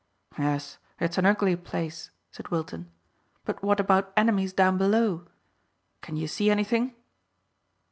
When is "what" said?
3.61-3.79